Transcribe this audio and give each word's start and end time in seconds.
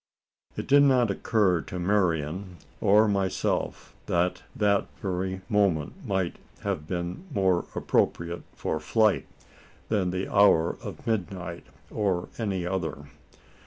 It 0.57 0.65
did 0.65 0.81
not 0.81 1.11
occur 1.11 1.61
to 1.61 1.77
Marian 1.77 2.57
or 2.79 3.07
myself, 3.07 3.93
that 4.07 4.41
that 4.55 4.87
very 4.99 5.41
moment 5.47 6.03
might 6.07 6.37
have 6.61 6.87
been 6.87 7.25
more 7.31 7.65
appropriate 7.75 8.41
for 8.55 8.79
flight, 8.79 9.27
than 9.89 10.09
the 10.09 10.27
hour 10.27 10.75
of 10.81 11.05
midnight 11.05 11.67
or 11.91 12.29
any 12.39 12.65
other. 12.65 13.09